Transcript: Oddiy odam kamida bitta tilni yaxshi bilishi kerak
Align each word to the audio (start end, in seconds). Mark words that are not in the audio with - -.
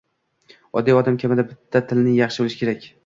Oddiy 0.81 0.97
odam 1.01 1.19
kamida 1.25 1.45
bitta 1.51 1.83
tilni 1.93 2.15
yaxshi 2.21 2.47
bilishi 2.47 2.63
kerak 2.63 2.89